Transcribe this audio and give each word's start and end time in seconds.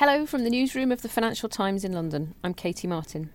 Hello 0.00 0.24
from 0.24 0.44
the 0.44 0.48
newsroom 0.50 0.92
of 0.92 1.02
the 1.02 1.10
Financial 1.10 1.46
Times 1.46 1.84
in 1.84 1.92
London. 1.92 2.34
I'm 2.42 2.54
Katie 2.54 2.88
Martin. 2.88 3.28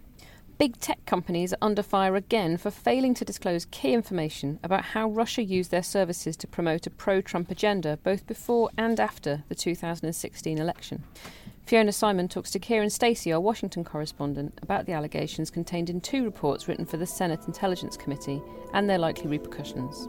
Big 0.57 0.79
tech 0.79 0.97
companies 1.05 1.53
are 1.53 1.59
under 1.61 1.83
fire 1.83 2.15
again 2.15 2.57
for 2.57 2.71
failing 2.71 3.13
to 3.13 3.23
disclose 3.23 3.67
key 3.69 3.93
information 3.93 4.59
about 4.63 4.83
how 4.83 5.07
Russia 5.07 5.43
used 5.43 5.69
their 5.69 5.83
services 5.83 6.35
to 6.37 6.47
promote 6.47 6.87
a 6.87 6.89
pro 6.89 7.21
Trump 7.21 7.51
agenda 7.51 7.99
both 8.01 8.25
before 8.25 8.71
and 8.79 8.99
after 8.99 9.43
the 9.47 9.53
2016 9.53 10.57
election. 10.57 11.03
Fiona 11.67 11.91
Symon 11.91 12.31
talks 12.31 12.49
to 12.49 12.59
Kiran 12.59 12.91
Stacey, 12.91 13.31
our 13.31 13.39
Washington 13.39 13.83
correspondent, 13.83 14.57
about 14.63 14.87
the 14.87 14.93
allegations 14.93 15.51
contained 15.51 15.91
in 15.91 16.01
two 16.01 16.25
reports 16.25 16.67
written 16.67 16.87
for 16.87 16.97
the 16.97 17.05
Senate 17.05 17.45
Intelligence 17.45 17.95
Committee 17.95 18.41
and 18.73 18.89
their 18.89 18.97
likely 18.97 19.27
repercussions. 19.27 20.07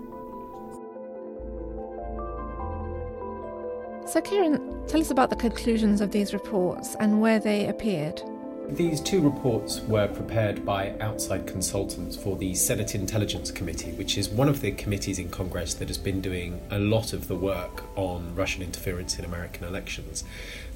So, 4.07 4.21
Kiran, 4.21 4.87
tell 4.87 5.01
us 5.01 5.11
about 5.11 5.31
the 5.31 5.37
conclusions 5.37 6.01
of 6.01 6.13
these 6.13 6.33
reports 6.33 6.95
and 7.01 7.21
where 7.21 7.41
they 7.41 7.67
appeared. 7.67 8.23
These 8.69 9.01
two 9.01 9.21
reports 9.21 9.81
were 9.81 10.07
prepared 10.07 10.65
by 10.65 10.95
outside 11.01 11.49
consultants 11.49 12.17
for 12.17 12.37
the 12.37 12.55
Senate 12.55 12.95
Intelligence 12.95 13.51
Committee, 13.51 13.91
which 13.93 14.17
is 14.17 14.29
one 14.29 14.49
of 14.49 14.61
the 14.61 14.71
committees 14.71 15.19
in 15.19 15.29
Congress 15.29 15.75
that 15.75 15.89
has 15.89 15.99
been 15.99 16.21
doing 16.21 16.61
a 16.71 16.79
lot 16.79 17.13
of 17.13 17.27
the 17.27 17.35
work 17.35 17.83
on 17.97 18.33
Russian 18.37 18.63
interference 18.63 19.19
in 19.19 19.25
American 19.25 19.67
elections. 19.67 20.23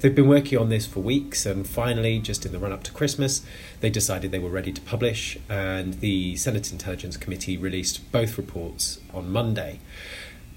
They've 0.01 0.13
been 0.13 0.27
working 0.27 0.59
on 0.59 0.67
this 0.67 0.85
for 0.85 0.99
weeks, 0.99 1.45
and 1.45 1.65
finally, 1.65 2.19
just 2.19 2.45
in 2.45 2.51
the 2.51 2.59
run 2.59 2.73
up 2.73 2.83
to 2.83 2.91
Christmas, 2.91 3.43
they 3.79 3.89
decided 3.89 4.31
they 4.31 4.39
were 4.39 4.49
ready 4.49 4.73
to 4.73 4.81
publish, 4.81 5.37
and 5.47 5.93
the 5.95 6.35
Senate 6.35 6.73
Intelligence 6.73 7.15
Committee 7.15 7.55
released 7.55 8.11
both 8.11 8.37
reports 8.37 8.99
on 9.13 9.31
Monday. 9.31 9.79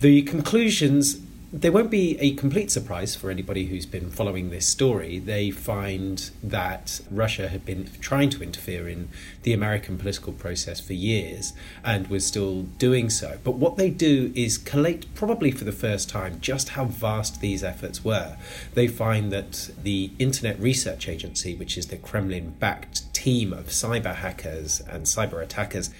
The 0.00 0.22
conclusions 0.22 1.20
they 1.54 1.70
won't 1.70 1.90
be 1.90 2.18
a 2.18 2.34
complete 2.34 2.68
surprise 2.68 3.14
for 3.14 3.30
anybody 3.30 3.66
who's 3.66 3.86
been 3.86 4.10
following 4.10 4.50
this 4.50 4.66
story. 4.66 5.20
They 5.20 5.52
find 5.52 6.30
that 6.42 7.00
Russia 7.12 7.48
had 7.48 7.64
been 7.64 7.88
trying 8.00 8.30
to 8.30 8.42
interfere 8.42 8.88
in 8.88 9.08
the 9.44 9.52
American 9.52 9.96
political 9.96 10.32
process 10.32 10.80
for 10.80 10.94
years 10.94 11.52
and 11.84 12.08
was 12.08 12.26
still 12.26 12.62
doing 12.62 13.08
so. 13.08 13.38
But 13.44 13.52
what 13.52 13.76
they 13.76 13.88
do 13.88 14.32
is 14.34 14.58
collate, 14.58 15.06
probably 15.14 15.52
for 15.52 15.62
the 15.62 15.70
first 15.70 16.08
time, 16.08 16.40
just 16.40 16.70
how 16.70 16.86
vast 16.86 17.40
these 17.40 17.62
efforts 17.62 18.04
were. 18.04 18.36
They 18.74 18.88
find 18.88 19.30
that 19.30 19.70
the 19.80 20.10
Internet 20.18 20.58
Research 20.58 21.08
Agency, 21.08 21.54
which 21.54 21.78
is 21.78 21.86
the 21.86 21.98
Kremlin 21.98 22.54
backed 22.58 23.14
team 23.14 23.52
of 23.52 23.66
cyber 23.66 24.16
hackers 24.16 24.80
and 24.80 25.04
cyber 25.04 25.40
attackers, 25.40 25.90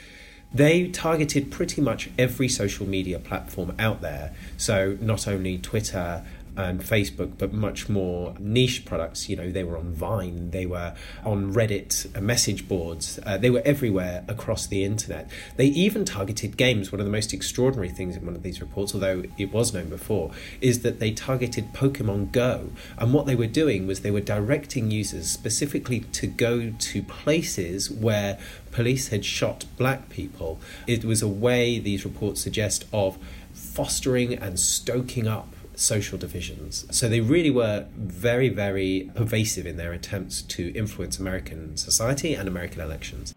they 0.54 0.86
targeted 0.88 1.50
pretty 1.50 1.82
much 1.82 2.08
every 2.16 2.48
social 2.48 2.86
media 2.86 3.18
platform 3.18 3.74
out 3.78 4.00
there. 4.00 4.32
So 4.56 4.96
not 5.00 5.26
only 5.26 5.58
Twitter 5.58 6.24
and 6.56 6.80
Facebook, 6.80 7.32
but 7.38 7.52
much 7.52 7.88
more 7.88 8.34
niche 8.38 8.84
products. 8.84 9.28
You 9.28 9.36
know, 9.36 9.50
they 9.50 9.64
were 9.64 9.76
on 9.76 9.92
Vine, 9.92 10.50
they 10.50 10.66
were 10.66 10.94
on 11.24 11.52
Reddit 11.52 12.20
message 12.20 12.68
boards, 12.68 13.18
uh, 13.26 13.36
they 13.36 13.50
were 13.50 13.62
everywhere 13.64 14.24
across 14.28 14.66
the 14.66 14.84
internet. 14.84 15.30
They 15.56 15.66
even 15.66 16.04
targeted 16.04 16.56
games. 16.56 16.92
One 16.92 17.00
of 17.00 17.06
the 17.06 17.12
most 17.12 17.32
extraordinary 17.32 17.88
things 17.88 18.16
in 18.16 18.24
one 18.24 18.34
of 18.34 18.42
these 18.42 18.60
reports, 18.60 18.94
although 18.94 19.24
it 19.38 19.52
was 19.52 19.72
known 19.72 19.88
before, 19.88 20.30
is 20.60 20.82
that 20.82 21.00
they 21.00 21.12
targeted 21.12 21.72
Pokemon 21.72 22.32
Go. 22.32 22.70
And 22.98 23.12
what 23.12 23.26
they 23.26 23.34
were 23.34 23.46
doing 23.46 23.86
was 23.86 24.00
they 24.00 24.10
were 24.10 24.20
directing 24.20 24.90
users 24.90 25.30
specifically 25.30 26.00
to 26.00 26.26
go 26.26 26.72
to 26.78 27.02
places 27.02 27.90
where 27.90 28.38
police 28.70 29.08
had 29.08 29.24
shot 29.24 29.64
black 29.76 30.08
people. 30.08 30.58
It 30.86 31.04
was 31.04 31.22
a 31.22 31.28
way, 31.28 31.78
these 31.78 32.04
reports 32.04 32.40
suggest, 32.40 32.84
of 32.92 33.18
fostering 33.52 34.34
and 34.34 34.58
stoking 34.58 35.26
up 35.26 35.48
social 35.76 36.18
divisions. 36.18 36.86
So 36.90 37.08
they 37.08 37.20
really 37.20 37.50
were 37.50 37.86
very, 37.96 38.48
very 38.48 39.10
pervasive 39.14 39.66
in 39.66 39.76
their 39.76 39.92
attempts 39.92 40.42
to 40.42 40.72
influence 40.74 41.18
American 41.18 41.76
society 41.76 42.34
and 42.34 42.48
American 42.48 42.80
elections. 42.80 43.34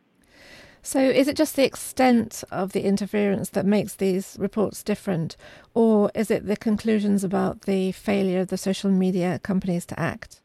So, 0.84 1.02
is 1.02 1.28
it 1.28 1.36
just 1.36 1.58
the 1.58 1.66
extent 1.66 2.46
of 2.50 2.72
the 2.72 2.84
interference 2.84 3.50
that 3.50 3.66
makes 3.66 3.96
these 3.96 4.38
reports 4.40 4.84
different, 4.84 5.36
or 5.74 6.10
is 6.16 6.32
it 6.32 6.48
the 6.48 6.56
conclusions 6.56 7.26
about 7.26 7.64
the 7.64 7.92
failure 7.92 8.40
of 8.40 8.48
the 8.48 8.58
social 8.58 8.90
media 8.90 9.40
companies 9.44 9.86
to 9.88 10.00
act? 10.00 10.42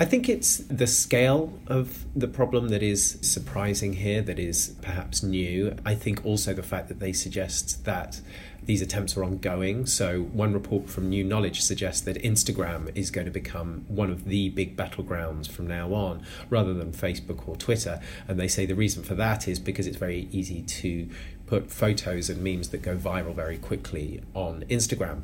I 0.00 0.06
think 0.06 0.30
it's 0.30 0.56
the 0.56 0.86
scale 0.86 1.52
of 1.66 2.06
the 2.16 2.26
problem 2.26 2.68
that 2.68 2.82
is 2.82 3.18
surprising 3.20 3.92
here, 3.92 4.22
that 4.22 4.38
is 4.38 4.74
perhaps 4.80 5.22
new. 5.22 5.76
I 5.84 5.94
think 5.94 6.24
also 6.24 6.54
the 6.54 6.62
fact 6.62 6.88
that 6.88 7.00
they 7.00 7.12
suggest 7.12 7.84
that 7.84 8.22
these 8.62 8.80
attempts 8.80 9.14
are 9.18 9.24
ongoing. 9.24 9.84
So, 9.84 10.22
one 10.22 10.54
report 10.54 10.88
from 10.88 11.10
New 11.10 11.22
Knowledge 11.22 11.60
suggests 11.60 12.00
that 12.02 12.16
Instagram 12.22 12.90
is 12.94 13.10
going 13.10 13.26
to 13.26 13.30
become 13.30 13.84
one 13.88 14.10
of 14.10 14.24
the 14.24 14.48
big 14.48 14.74
battlegrounds 14.74 15.50
from 15.50 15.66
now 15.66 15.92
on, 15.92 16.22
rather 16.48 16.72
than 16.72 16.92
Facebook 16.92 17.46
or 17.46 17.56
Twitter. 17.56 18.00
And 18.26 18.40
they 18.40 18.48
say 18.48 18.64
the 18.64 18.74
reason 18.74 19.02
for 19.02 19.14
that 19.16 19.46
is 19.48 19.58
because 19.58 19.86
it's 19.86 19.98
very 19.98 20.28
easy 20.32 20.62
to 20.62 21.10
put 21.50 21.68
photos 21.68 22.30
and 22.30 22.40
memes 22.44 22.68
that 22.68 22.80
go 22.80 22.96
viral 22.96 23.34
very 23.34 23.58
quickly 23.58 24.22
on 24.34 24.64
Instagram. 24.70 25.22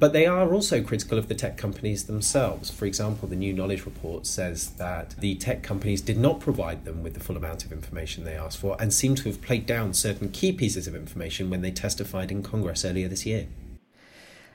But 0.00 0.12
they 0.12 0.26
are 0.26 0.52
also 0.52 0.82
critical 0.82 1.18
of 1.18 1.28
the 1.28 1.36
tech 1.36 1.56
companies 1.56 2.06
themselves. 2.06 2.68
For 2.68 2.84
example, 2.84 3.28
the 3.28 3.36
New 3.36 3.52
Knowledge 3.52 3.84
Report 3.84 4.26
says 4.26 4.70
that 4.70 5.14
the 5.20 5.36
tech 5.36 5.62
companies 5.62 6.00
did 6.00 6.18
not 6.18 6.40
provide 6.40 6.84
them 6.84 7.04
with 7.04 7.14
the 7.14 7.20
full 7.20 7.36
amount 7.36 7.64
of 7.64 7.70
information 7.70 8.24
they 8.24 8.34
asked 8.34 8.58
for 8.58 8.76
and 8.80 8.92
seem 8.92 9.14
to 9.14 9.28
have 9.28 9.40
played 9.40 9.66
down 9.66 9.94
certain 9.94 10.30
key 10.30 10.50
pieces 10.50 10.88
of 10.88 10.96
information 10.96 11.48
when 11.48 11.62
they 11.62 11.70
testified 11.70 12.32
in 12.32 12.42
Congress 12.42 12.84
earlier 12.84 13.06
this 13.06 13.24
year. 13.24 13.46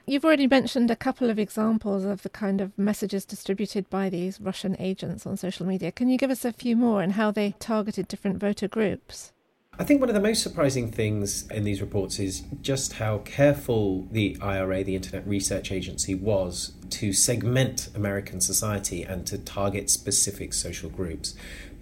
You've 0.06 0.26
already 0.26 0.48
mentioned 0.48 0.92
a 0.92 0.98
couple 0.98 1.30
of 1.30 1.40
examples 1.40 2.04
of 2.04 2.24
the 2.24 2.30
kind 2.30 2.60
of 2.60 2.78
messages 2.78 3.24
distributed 3.24 3.90
by 3.90 4.10
these 4.10 4.42
Russian 4.42 4.76
agents 4.78 5.26
on 5.26 5.38
social 5.38 5.66
media. 5.66 5.94
Can 5.94 6.10
you 6.10 6.18
give 6.18 6.32
us 6.32 6.44
a 6.44 6.52
few 6.52 6.76
more 6.76 7.02
and 7.02 7.14
how 7.14 7.32
they 7.32 7.56
targeted 7.60 8.10
different 8.10 8.40
voter 8.40 8.68
groups? 8.68 9.32
I 9.80 9.84
think 9.84 10.02
one 10.02 10.10
of 10.10 10.14
the 10.14 10.22
most 10.22 10.44
surprising 10.44 10.92
things 10.92 11.48
in 11.50 11.64
these 11.64 11.82
reports 11.82 12.20
is 12.20 12.44
just 12.62 12.94
how 12.94 13.20
careful 13.20 14.08
the 14.12 14.38
IRA, 14.40 14.84
the 14.84 14.96
Internet 14.96 15.28
Research 15.28 15.72
Agency, 15.72 16.14
was 16.14 16.74
to 16.92 17.12
segment 17.12 17.90
American 17.96 18.40
society 18.40 19.02
and 19.02 19.26
to 19.26 19.40
target 19.40 19.90
specific 19.90 20.54
social 20.54 20.92
groups. 20.92 21.34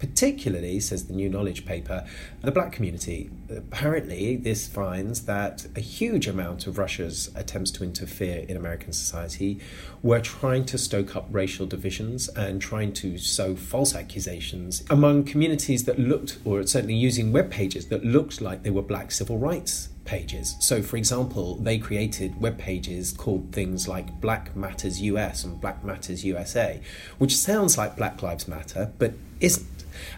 Particularly, 0.02 0.80
says 0.80 1.04
the 1.04 1.12
New 1.12 1.28
Knowledge 1.28 1.64
paper, 1.64 2.04
the 2.40 2.50
black 2.50 2.72
community. 2.72 3.30
Apparently, 3.48 4.34
this 4.34 4.66
finds 4.66 5.26
that 5.26 5.68
a 5.76 5.80
huge 5.80 6.26
amount 6.26 6.66
of 6.66 6.76
Russia's 6.76 7.30
attempts 7.36 7.70
to 7.70 7.84
interfere 7.84 8.44
in 8.48 8.56
American 8.56 8.92
society 8.92 9.60
were 10.02 10.18
trying 10.18 10.64
to 10.64 10.76
stoke 10.76 11.14
up 11.14 11.28
racial 11.30 11.66
divisions 11.66 12.28
and 12.30 12.60
trying 12.60 12.92
to 12.94 13.16
sow 13.16 13.54
false 13.54 13.94
accusations 13.94 14.82
among 14.90 15.22
communities 15.22 15.84
that 15.84 16.00
looked, 16.00 16.36
or 16.44 16.66
certainly 16.66 16.96
using 16.96 17.30
web 17.30 17.48
pages 17.48 17.86
that 17.86 18.04
looked 18.04 18.40
like 18.40 18.64
they 18.64 18.70
were 18.70 18.82
black 18.82 19.12
civil 19.12 19.38
rights 19.38 19.88
pages. 20.04 20.56
So, 20.58 20.82
for 20.82 20.96
example, 20.96 21.54
they 21.58 21.78
created 21.78 22.40
web 22.40 22.58
pages 22.58 23.12
called 23.12 23.52
things 23.52 23.86
like 23.86 24.20
Black 24.20 24.56
Matters 24.56 25.00
US 25.00 25.44
and 25.44 25.60
Black 25.60 25.84
Matters 25.84 26.24
USA, 26.24 26.80
which 27.18 27.36
sounds 27.36 27.78
like 27.78 27.96
Black 27.96 28.20
Lives 28.20 28.48
Matter, 28.48 28.90
but 28.98 29.12
isn't. 29.38 29.68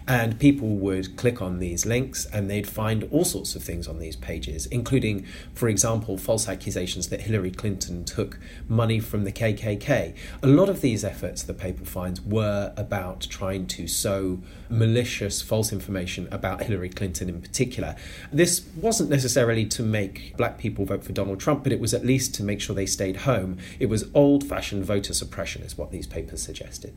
And 0.07 0.39
people 0.39 0.69
would 0.69 1.15
click 1.17 1.41
on 1.41 1.59
these 1.59 1.85
links 1.85 2.25
and 2.25 2.49
they'd 2.49 2.67
find 2.67 3.07
all 3.11 3.25
sorts 3.25 3.55
of 3.55 3.63
things 3.63 3.87
on 3.87 3.99
these 3.99 4.15
pages, 4.15 4.65
including, 4.67 5.25
for 5.53 5.67
example, 5.67 6.17
false 6.17 6.47
accusations 6.47 7.09
that 7.09 7.21
Hillary 7.21 7.51
Clinton 7.51 8.03
took 8.05 8.39
money 8.67 8.99
from 8.99 9.23
the 9.23 9.31
KKK. 9.31 10.15
A 10.43 10.47
lot 10.47 10.69
of 10.69 10.81
these 10.81 11.03
efforts, 11.03 11.43
the 11.43 11.53
paper 11.53 11.85
finds, 11.85 12.21
were 12.21 12.73
about 12.77 13.21
trying 13.29 13.67
to 13.67 13.87
sow 13.87 14.39
malicious 14.69 15.41
false 15.41 15.71
information 15.71 16.27
about 16.31 16.63
Hillary 16.63 16.89
Clinton 16.89 17.29
in 17.29 17.41
particular. 17.41 17.95
This 18.31 18.65
wasn't 18.75 19.09
necessarily 19.09 19.65
to 19.65 19.83
make 19.83 20.35
black 20.37 20.57
people 20.57 20.85
vote 20.85 21.03
for 21.03 21.13
Donald 21.13 21.39
Trump, 21.39 21.63
but 21.63 21.71
it 21.71 21.79
was 21.79 21.93
at 21.93 22.05
least 22.05 22.33
to 22.35 22.43
make 22.43 22.61
sure 22.61 22.75
they 22.75 22.85
stayed 22.85 23.17
home. 23.17 23.57
It 23.79 23.87
was 23.87 24.09
old 24.13 24.43
fashioned 24.43 24.85
voter 24.85 25.13
suppression, 25.13 25.63
is 25.63 25.77
what 25.77 25.91
these 25.91 26.07
papers 26.07 26.41
suggested. 26.41 26.95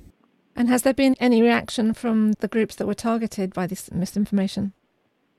And 0.59 0.69
has 0.69 0.83
there 0.83 0.93
been 0.93 1.15
any 1.21 1.41
reaction 1.41 1.95
from 1.95 2.33
the 2.41 2.49
groups 2.49 2.75
that 2.75 2.87
were 2.89 2.93
targeted 2.93 3.55
by 3.55 3.69
this 3.69 3.93
misinformation? 3.93 4.73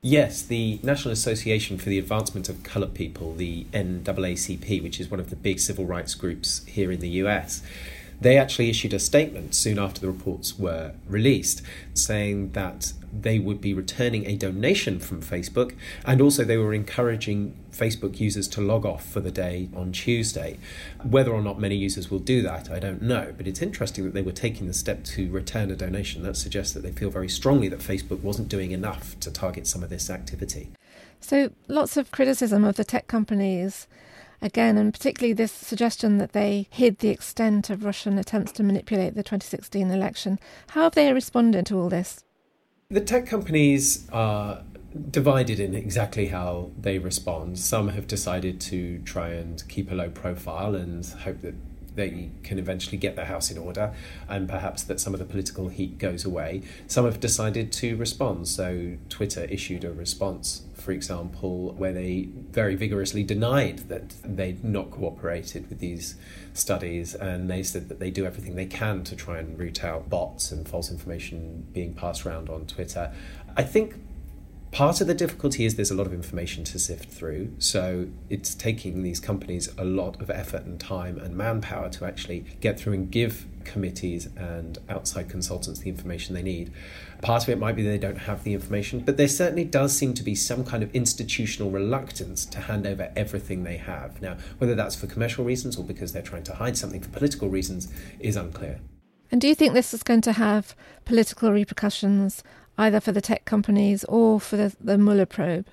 Yes, 0.02 0.42
the 0.42 0.80
National 0.82 1.12
Association 1.12 1.78
for 1.78 1.90
the 1.90 2.00
Advancement 2.00 2.48
of 2.48 2.64
Coloured 2.64 2.94
People, 2.94 3.36
the 3.36 3.66
NAACP, 3.74 4.82
which 4.82 4.98
is 4.98 5.12
one 5.12 5.20
of 5.20 5.30
the 5.30 5.36
big 5.36 5.60
civil 5.60 5.86
rights 5.86 6.16
groups 6.16 6.64
here 6.68 6.90
in 6.90 7.02
the 7.02 7.10
US, 7.24 7.62
they 8.22 8.38
actually 8.38 8.70
issued 8.70 8.94
a 8.94 9.00
statement 9.00 9.56
soon 9.56 9.78
after 9.78 10.00
the 10.00 10.08
reports 10.08 10.58
were 10.58 10.94
released 11.06 11.64
saying 11.94 12.52
that 12.52 12.94
they 13.14 13.40
would 13.40 13.62
be 13.62 13.74
returning 13.74 14.26
a 14.26 14.36
donation 14.36 15.00
from 15.00 15.22
Facebook 15.22 15.76
and 16.06 16.22
also 16.22 16.44
they 16.44 16.58
were 16.58 16.74
encouraging 16.74 17.56
Facebook 17.72 18.20
users 18.20 18.48
to 18.50 18.62
log 18.62 18.86
off 18.86 19.06
for 19.06 19.20
the 19.20 19.32
day 19.32 19.70
on 19.76 19.92
Tuesday. 19.92 20.58
Whether 21.04 21.32
or 21.32 21.42
not 21.42 21.60
many 21.60 21.76
users 21.76 22.12
will 22.12 22.20
do 22.20 22.42
that, 22.42 22.70
I 22.70 22.80
don't 22.80 23.02
know, 23.02 23.34
but 23.38 23.48
it's 23.48 23.62
interesting 23.62 24.06
that 24.06 24.14
they 24.14 24.22
were 24.22 24.32
taking 24.32 24.68
the 24.68 24.74
step 24.74 25.04
to 25.06 25.30
return 25.32 25.72
a 25.72 25.76
donation. 25.76 26.24
That 26.24 26.38
suggests 26.38 26.74
that 26.74 26.82
they 26.82 26.92
feel 26.92 27.10
very 27.10 27.30
strongly 27.30 27.70
that 27.70 27.80
Facebook 27.80 28.22
wasn't 28.22 28.50
doing 28.50 28.72
enough 28.72 29.20
to 29.22 29.32
target 29.32 29.68
some 29.68 29.84
of 29.84 29.90
this 29.90 30.10
activity. 30.10 30.70
So, 31.22 31.52
lots 31.68 31.98
of 31.98 32.12
criticism 32.12 32.64
of 32.64 32.76
the 32.76 32.84
tech 32.84 33.08
companies 33.08 33.88
again, 34.42 34.78
and 34.78 34.94
particularly 34.94 35.34
this 35.34 35.52
suggestion 35.52 36.18
that 36.18 36.34
they 36.34 36.68
hid 36.70 37.00
the 37.00 37.10
extent 37.10 37.70
of 37.70 37.84
Russian 37.84 38.18
attempts 38.18 38.52
to 38.54 38.64
manipulate 38.64 39.16
the 39.16 39.24
2016 39.24 39.92
election. 39.92 40.40
How 40.70 40.84
have 40.84 40.96
they 40.96 41.12
responded 41.14 41.66
to 41.68 41.78
all 41.78 41.90
this? 41.90 42.24
The 42.92 43.02
tech 43.02 43.28
companies 43.28 44.08
are 44.12 44.64
divided 45.12 45.60
in 45.60 45.76
exactly 45.76 46.30
how 46.30 46.72
they 46.76 46.98
respond. 46.98 47.60
Some 47.60 47.90
have 47.90 48.08
decided 48.08 48.60
to 48.62 48.98
try 49.04 49.30
and 49.30 49.64
keep 49.70 49.92
a 49.92 49.94
low 49.94 50.10
profile 50.10 50.74
and 50.74 51.06
hope 51.06 51.42
that 51.42 51.54
they 51.96 52.30
can 52.44 52.60
eventually 52.60 52.98
get 52.98 53.16
their 53.16 53.26
house 53.26 53.52
in 53.52 53.58
order 53.58 53.94
and 54.28 54.48
perhaps 54.48 54.84
that 54.84 55.00
some 55.00 55.14
of 55.14 55.20
the 55.20 55.26
political 55.26 55.70
heat 55.70 55.98
goes 55.98 56.26
away. 56.26 56.62
Some 56.88 57.06
have 57.06 57.20
decided 57.20 57.72
to 57.74 57.96
respond. 57.96 58.48
So, 58.48 58.98
Twitter 59.10 59.46
issued 59.46 59.84
a 59.84 59.92
response, 59.92 60.64
for 60.76 60.92
example, 60.92 61.74
where 61.74 61.94
they 61.94 62.30
very 62.52 62.76
vigorously 62.76 63.24
denied 63.24 63.90
that 63.90 64.16
they'd 64.24 64.64
not 64.64 64.92
cooperated 64.92 65.70
with 65.70 65.80
these 65.80 66.16
studies 66.54 67.16
and 67.16 67.50
they 67.50 67.64
said 67.64 67.90
that 67.90 68.00
they 68.00 68.12
do 68.12 68.26
everything 68.26 68.56
they 68.56 68.66
can 68.66 69.04
to 69.04 69.16
try 69.16 69.40
and 69.40 69.58
root 69.58 69.84
out 69.84 70.10
bots 70.10 70.52
and 70.52 70.68
false 70.68 70.92
information 70.92 71.68
being 71.74 71.94
passed 71.94 72.26
around 72.26 72.50
on 72.50 72.66
Twitter. 72.66 73.12
I 73.56 73.64
think 73.64 73.96
Part 74.72 75.02
of 75.02 75.08
the 75.08 75.16
difficulty 75.16 75.66
is 75.66 75.76
there's 75.76 75.90
a 75.90 75.96
lot 75.96 76.06
of 76.06 76.14
information 76.14 76.64
to 76.66 76.78
sift 76.78 77.10
through, 77.10 77.54
so 77.58 78.08
it's 78.30 78.54
taking 78.54 79.02
these 79.02 79.20
companies 79.20 79.68
a 79.80 79.84
lot 79.84 80.22
of 80.22 80.30
effort 80.30 80.64
and 80.64 80.80
time 80.80 81.18
and 81.18 81.36
manpower 81.36 81.90
to 81.90 82.06
actually 82.06 82.46
get 82.62 82.80
through 82.80 82.94
and 82.94 83.10
give 83.10 83.48
committees 83.64 84.28
and 84.38 84.78
outside 84.88 85.28
consultants 85.28 85.80
the 85.80 85.90
information 85.90 86.36
they 86.36 86.44
need. 86.44 86.72
Part 87.24 87.44
of 87.44 87.50
it 87.50 87.58
might 87.58 87.76
be 87.76 87.82
they 87.82 87.98
don't 87.98 88.20
have 88.20 88.44
the 88.44 88.54
information, 88.54 89.00
but 89.00 89.18
there 89.18 89.28
certainly 89.28 89.64
does 89.64 89.98
seem 89.98 90.14
to 90.14 90.24
be 90.24 90.36
some 90.36 90.64
kind 90.64 90.84
of 90.84 90.94
institutional 90.96 91.72
reluctance 91.72 92.46
to 92.46 92.62
hand 92.62 92.86
over 92.86 93.12
everything 93.16 93.64
they 93.64 93.78
have. 93.78 94.22
Now, 94.22 94.38
whether 94.60 94.76
that's 94.76 94.96
for 94.96 95.08
commercial 95.08 95.44
reasons 95.44 95.78
or 95.78 95.84
because 95.84 96.14
they're 96.14 96.22
trying 96.22 96.44
to 96.44 96.56
hide 96.56 96.78
something 96.78 97.02
for 97.02 97.10
political 97.10 97.50
reasons 97.50 97.92
is 98.20 98.36
unclear. 98.36 98.80
And 99.32 99.42
do 99.42 99.48
you 99.48 99.56
think 99.56 99.74
this 99.74 99.94
is 99.94 100.04
going 100.04 100.22
to 100.22 100.34
have 100.34 100.76
political 101.06 101.52
repercussions 101.52 102.44
either 102.80 103.00
for 103.00 103.12
the 103.12 103.22
tech 103.22 103.46
companies 103.46 104.04
or 104.06 104.40
for 104.40 104.58
the, 104.58 104.76
the 104.80 104.98
Mueller 104.98 105.26
probe? 105.28 105.68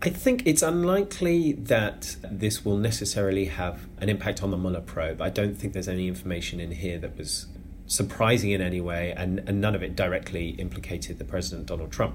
I 0.00 0.10
think 0.10 0.46
it's 0.46 0.62
unlikely 0.62 1.52
that 1.52 2.16
this 2.22 2.64
will 2.64 2.76
necessarily 2.76 3.46
have 3.46 3.86
an 3.98 4.08
impact 4.08 4.42
on 4.42 4.50
the 4.50 4.56
Mueller 4.56 4.80
probe. 4.80 5.20
I 5.20 5.28
don't 5.28 5.56
think 5.56 5.72
there's 5.72 5.88
any 5.88 6.08
information 6.08 6.60
in 6.60 6.72
here 6.72 6.98
that 6.98 7.18
was 7.18 7.46
surprising 7.86 8.50
in 8.50 8.60
any 8.60 8.80
way, 8.80 9.12
and, 9.16 9.40
and 9.40 9.60
none 9.60 9.74
of 9.74 9.82
it 9.82 9.96
directly 9.96 10.50
implicated 10.50 11.18
the 11.18 11.24
President 11.24 11.66
Donald 11.66 11.90
Trump. 11.90 12.14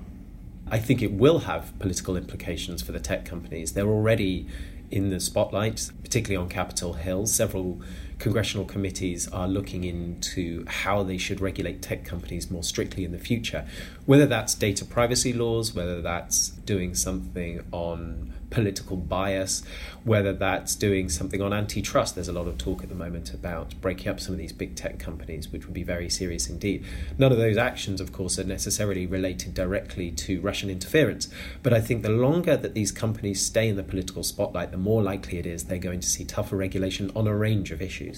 I 0.71 0.79
think 0.79 1.01
it 1.01 1.11
will 1.11 1.39
have 1.39 1.77
political 1.79 2.15
implications 2.15 2.81
for 2.81 2.91
the 2.91 2.99
tech 2.99 3.25
companies. 3.25 3.73
They're 3.73 3.87
already 3.87 4.47
in 4.91 5.09
the 5.09 5.19
spotlight, 5.19 5.91
particularly 6.03 6.41
on 6.41 6.49
Capitol 6.49 6.93
Hill. 6.93 7.27
Several 7.27 7.81
congressional 8.19 8.65
committees 8.65 9.27
are 9.29 9.47
looking 9.47 9.83
into 9.85 10.65
how 10.67 11.03
they 11.03 11.17
should 11.17 11.41
regulate 11.41 11.81
tech 11.81 12.03
companies 12.05 12.51
more 12.51 12.63
strictly 12.63 13.05
in 13.05 13.11
the 13.11 13.17
future, 13.17 13.65
whether 14.05 14.25
that's 14.25 14.53
data 14.53 14.85
privacy 14.85 15.33
laws, 15.33 15.73
whether 15.73 16.01
that's 16.01 16.49
doing 16.49 16.93
something 16.93 17.63
on 17.71 18.33
political 18.49 18.97
bias, 18.97 19.63
whether 20.03 20.33
that's 20.33 20.75
doing 20.75 21.09
something 21.09 21.41
on 21.41 21.53
antitrust. 21.53 22.15
There's 22.15 22.27
a 22.27 22.33
lot 22.33 22.47
of 22.47 22.57
talk 22.57 22.83
at 22.83 22.89
the 22.89 22.95
moment 22.95 23.33
about 23.33 23.79
breaking 23.81 24.07
up 24.07 24.19
some 24.19 24.33
of 24.33 24.39
these 24.39 24.53
big 24.53 24.75
tech 24.75 24.99
companies, 24.99 25.49
which 25.49 25.65
would 25.65 25.73
be 25.73 25.83
very 25.83 26.09
serious 26.09 26.49
indeed. 26.49 26.83
None 27.17 27.31
of 27.31 27.37
those 27.37 27.57
actions, 27.57 28.01
of 28.01 28.11
course, 28.11 28.39
are 28.39 28.43
necessarily 28.43 29.05
related 29.05 29.53
directly 29.53 30.11
to 30.11 30.41
Russian 30.41 30.69
interference, 30.69 31.29
but 31.63 31.73
I 31.73 31.81
think 31.81 32.01
the 32.01 32.09
longer 32.09 32.57
that 32.57 32.73
these 32.73 32.91
companies 32.91 33.45
stay 33.45 33.69
in 33.69 33.75
the 33.75 33.83
political 33.83 34.23
spotlight, 34.23 34.71
the 34.71 34.77
more 34.77 35.03
likely 35.03 35.37
it 35.37 35.45
is 35.45 35.65
they're 35.65 35.77
going 35.77 35.99
to 35.99 36.09
see 36.09 36.25
tougher 36.25 36.55
regulation 36.55 37.11
on 37.15 37.27
a 37.27 37.35
range 37.35 37.71
of 37.71 37.81
issues. 37.81 38.08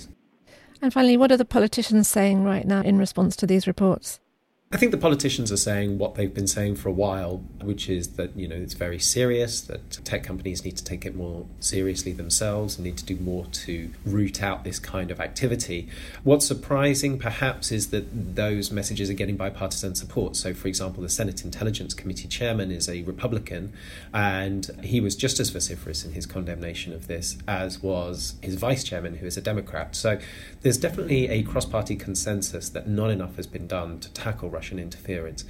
And 0.82 0.92
finally, 0.92 1.18
what 1.18 1.32
are 1.32 1.38
the 1.38 1.46
politicians 1.46 2.08
saying 2.08 2.44
right 2.44 2.66
now 2.66 2.82
in 2.82 2.98
response 2.98 3.36
to 3.38 3.48
these 3.48 3.68
reports? 3.68 4.20
I 4.74 4.78
think 4.78 4.94
the 4.94 4.98
politicians 4.98 5.52
are 5.52 5.58
saying 5.58 5.98
what 5.98 6.16
they've 6.16 6.34
been 6.34 6.48
saying 6.48 6.78
for 6.78 6.88
a 6.88 6.94
while, 6.94 7.44
which 7.62 7.90
is 7.90 8.12
that 8.12 8.38
you 8.38 8.48
know 8.48 8.56
it's 8.56 8.74
very 8.74 9.00
serious. 9.00 9.60
That 9.60 9.92
tech 10.06 10.24
companies 10.24 10.64
need 10.64 10.78
to 10.78 10.84
take 10.84 11.06
it 11.06 11.14
more 11.14 11.46
seriously 11.60 12.14
themselves 12.14 12.78
and 12.78 12.86
need 12.86 12.98
to 13.00 13.04
do 13.04 13.18
more 13.18 13.48
to 13.48 13.92
root 14.06 14.42
out 14.42 14.64
this 14.64 14.80
kind 14.80 15.12
of 15.12 15.20
activity. 15.20 15.90
What's 16.24 16.48
surprising, 16.48 17.20
perhaps, 17.20 17.70
is 17.70 17.90
that 17.90 18.36
those 18.36 18.72
messages 18.72 19.10
are 19.10 19.14
getting 19.14 19.36
bipartisan 19.36 19.94
support. 19.96 20.38
So, 20.38 20.54
for 20.54 20.70
example, 20.70 21.04
the 21.04 21.10
Senate 21.10 21.44
Intelligence 21.44 21.94
Committee 21.94 22.30
chairman 22.30 22.72
is 22.72 22.88
a 22.88 23.04
Republican, 23.04 23.74
and 24.14 24.70
he 24.82 25.02
was 25.02 25.18
just 25.18 25.42
as 25.42 25.50
vociferous 25.50 26.06
in 26.06 26.14
his 26.14 26.26
condemnation 26.26 26.94
of 26.94 27.08
this 27.08 27.38
as 27.46 27.84
was 27.84 28.36
his 28.42 28.56
vice 28.56 28.86
chairman, 28.86 29.16
who 29.16 29.26
is 29.26 29.36
a 29.36 29.42
Democrat. 29.42 29.98
So, 29.98 30.18
there's 30.62 30.78
definitely 30.78 31.28
a 31.28 31.44
cross-party 31.44 31.98
consensus 31.98 32.70
that 32.70 32.88
not 32.88 33.10
enough 33.10 33.36
has 33.36 33.48
been 33.48 33.68
done 33.68 34.00
to 34.00 34.10
tackle 34.14 34.50
Russian 34.62 34.78
interference. 34.78 35.44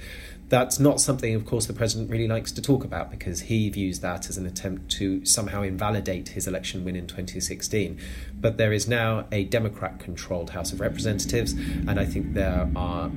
That's 0.48 0.78
not 0.78 0.98
something, 0.98 1.34
of 1.34 1.44
course, 1.44 1.66
the 1.66 1.74
president 1.74 2.10
really 2.10 2.26
likes 2.26 2.50
to 2.52 2.62
talk 2.62 2.82
about 2.82 3.10
because 3.10 3.42
he 3.42 3.68
views 3.68 4.00
that 4.00 4.30
as 4.30 4.38
an 4.38 4.46
attempt 4.46 4.90
to 4.92 5.22
somehow 5.26 5.60
invalidate 5.60 6.30
his 6.30 6.46
election 6.46 6.82
win 6.82 6.96
in 6.96 7.06
2016. 7.06 7.98
But 8.40 8.56
there 8.56 8.72
is 8.72 8.88
now 8.88 9.26
a 9.30 9.44
Democrat 9.44 9.98
controlled 9.98 10.50
House 10.50 10.72
of 10.72 10.80
Representatives, 10.80 11.52
and 11.52 12.00
I 12.00 12.06
think 12.06 12.32
there 12.32 12.70
are 12.74 13.10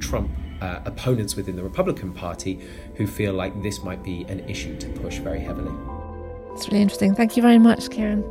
Trump 0.00 0.30
uh, 0.60 0.80
opponents 0.84 1.36
within 1.36 1.54
the 1.54 1.62
Republican 1.62 2.12
Party 2.12 2.58
who 2.96 3.06
feel 3.06 3.32
like 3.32 3.62
this 3.62 3.80
might 3.84 4.02
be 4.02 4.22
an 4.24 4.40
issue 4.48 4.76
to 4.78 4.88
push 4.88 5.18
very 5.18 5.38
heavily. 5.38 5.72
It's 6.52 6.66
really 6.66 6.82
interesting. 6.82 7.14
Thank 7.14 7.36
you 7.36 7.42
very 7.42 7.58
much, 7.58 7.90
Kiran. 7.90 8.24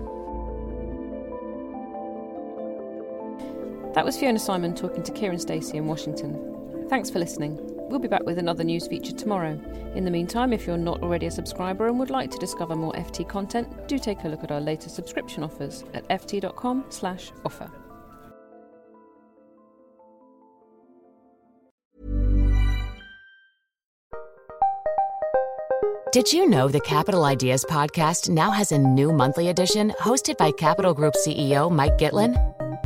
That 3.93 4.03
was 4.03 4.17
Fiona 4.17 4.39
Symon 4.39 4.75
talking 4.75 5.03
to 5.03 5.11
Kiran 5.13 5.39
Stacey 5.39 5.77
in 5.77 5.87
Washington. 5.87 6.56
Thanks 6.89 7.09
for 7.09 7.19
listening. 7.19 7.57
We'll 7.89 7.99
be 7.99 8.07
back 8.07 8.23
with 8.23 8.37
another 8.37 8.63
news 8.63 8.87
feature 8.87 9.13
tomorrow. 9.13 9.59
In 9.95 10.05
the 10.05 10.11
meantime, 10.11 10.53
if 10.53 10.65
you're 10.65 10.77
not 10.77 11.01
already 11.01 11.25
a 11.25 11.31
subscriber 11.31 11.87
and 11.87 11.99
would 11.99 12.09
like 12.09 12.31
to 12.31 12.37
discover 12.37 12.75
more 12.75 12.93
FT 12.93 13.27
content, 13.27 13.87
do 13.87 13.99
take 13.99 14.23
a 14.23 14.27
look 14.27 14.43
at 14.43 14.51
our 14.51 14.61
latest 14.61 14.95
subscription 14.95 15.43
offers 15.43 15.83
at 15.93 16.07
ft.com/offer. 16.09 17.71
Did 26.13 26.31
you 26.31 26.49
know 26.49 26.67
the 26.67 26.79
Capital 26.79 27.25
Ideas 27.25 27.65
podcast 27.69 28.29
now 28.29 28.49
has 28.49 28.71
a 28.71 28.77
new 28.77 29.11
monthly 29.11 29.49
edition 29.49 29.93
hosted 29.99 30.37
by 30.37 30.51
Capital 30.51 30.93
Group 30.93 31.15
CEO 31.15 31.69
Mike 31.69 31.97
Gitlin? 31.97 32.56